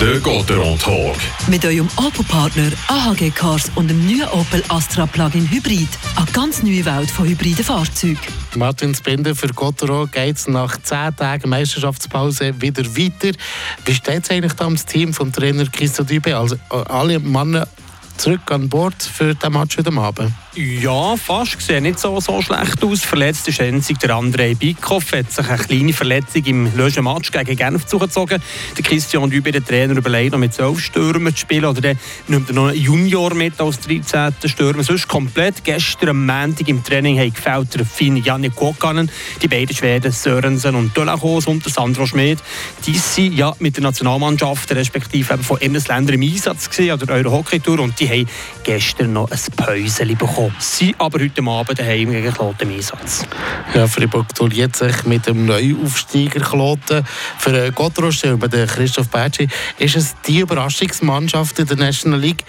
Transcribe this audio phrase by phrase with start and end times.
[0.00, 1.16] Der Gotteron Talk.
[1.46, 5.86] Mit eurem Opel-Partner AHG Cars und dem neuen Opel Astra Plug-in Hybrid.
[6.16, 8.18] Eine ganz neue Welt von hybriden Fahrzeugen.
[8.56, 13.38] Martin Spender für Gottero geht es nach 10 Tagen Meisterschaftspause wieder weiter.
[13.84, 16.36] Wie steht es eigentlich da ums Team vom Trainer Christo Dübe?
[16.36, 17.68] Also alle Männer
[18.16, 20.32] zurück an Bord für den Match heute Abend?
[20.54, 21.62] Ja, fast.
[21.62, 23.00] Sieht nicht so, so schlecht aus.
[23.00, 25.12] Verletzt ist einzig der Andrei Bikoff.
[25.12, 28.42] hat sich eine kleine Verletzung im löschen Match gegen Genf zugezogen.
[28.76, 31.64] Der Christian Dübe, der Trainer, überlegt noch mit 12 Stürmen zu spielen.
[31.64, 31.96] Oder der
[32.28, 34.34] nimmt er noch einen Junior mit als 13.
[34.44, 34.84] Stürmer.
[34.84, 35.64] Sonst komplett.
[35.64, 39.10] Gestern am Montag im Training haben gefällt der Finn Janik Kokanen.
[39.40, 42.40] Die beiden Schweden, Sörensen und Dölachos und Sandro Schmid.
[42.86, 47.80] Die sind ja mit der Nationalmannschaft, respektive von Ländern im Einsatz gesehen, an der Euro-Hockey-Tour.
[47.80, 48.28] Und die haben
[48.64, 50.56] gestern noch ein Päuschen bekommen gekommen.
[50.58, 53.26] Sie aber heute Abend daheim gegen Kloten im Einsatz.
[53.74, 57.04] Ja, Fribourg duelliert sich mit dem Neuaufsteiger Kloten.
[57.38, 62.44] Für Gotthard bei Christoph Bertschi ist es die Überraschungsmannschaft in der National League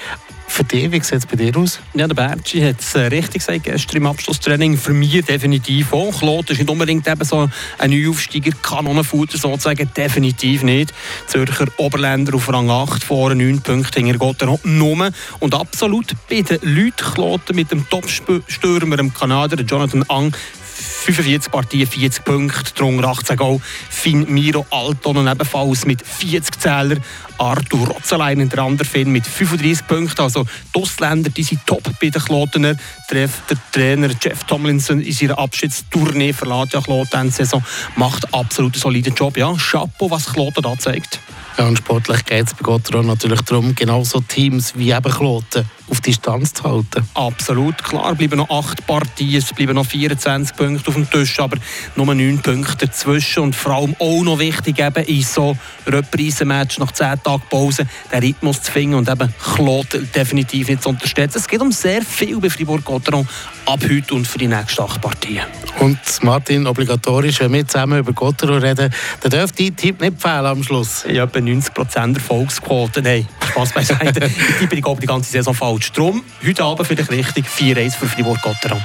[0.47, 1.79] für dich, wie sieht es bei dir aus?
[1.93, 4.77] Ja, der Bertschi hat es äh, richtig gesagt gestern im Abschlusstraining.
[4.77, 6.17] Für mich definitiv auch.
[6.19, 10.93] Klot ist nicht unbedingt eben so ein Neuaufsteiger, Kanonenfutter sozusagen, definitiv nicht.
[11.27, 15.11] Zürcher Oberländer auf Rang 8 vor 9 Punkten hinter Gotter Nummer.
[15.39, 20.35] Und absolut bei den Leuten Kloten mit dem Topstürmer, dem Kanadier Jonathan Ang,
[21.03, 23.59] 45 Partien, 40 Punkte, darunter 18 Goal.
[23.89, 26.97] Finn Miro Altonen ebenfalls mit 40 Zähler.
[27.37, 30.21] Arthur Rotzelein in der anderen Finn mit 35 Punkten.
[30.21, 32.77] Also die Ausländer die sind top bei den Klotener.
[33.11, 33.29] Der
[33.73, 37.61] Trainer Jeff Tomlinson in seiner Abschiedstournee verlässt ja Kloten Saison.
[37.97, 39.35] Macht absolut einen soliden Job.
[39.35, 41.19] Ja, Chapeau, was Kloten da zeigt.
[41.57, 46.01] Ja, und sportlich geht es bei Gotteron natürlich darum, genauso Teams wie eben Kloten auf
[46.01, 47.07] Distanz zu halten.
[47.13, 51.57] Absolut, klar, bleiben noch acht Partien, es bleiben noch 24 Punkte auf dem Tisch, aber
[51.95, 56.91] nur neun Punkte dazwischen und vor allem auch noch wichtig eben in so Reprise-Match nach
[56.91, 61.37] 10 Tagen Pause den Rhythmus zu finden und eben Klot definitiv nicht zu unterstützen.
[61.37, 63.27] Es geht um sehr viel bei Fribourg-Gotteron
[63.65, 65.43] ab heute und für die nächsten acht Partien.
[65.79, 68.91] Und Martin, obligatorisch, wenn wir zusammen über Gotteron reden,
[69.21, 71.03] dann dürfte dein Tipp nicht fehlen am Schluss.
[71.07, 73.01] Ja, etwa 90% Erfolgsquote.
[73.01, 74.25] Nein, Spaß beiseite.
[74.25, 75.91] ich tippe die ganze Saison falsch.
[75.91, 78.81] Darum, heute Abend vielleicht richtig 4-1 für Fribourg-Gotteron.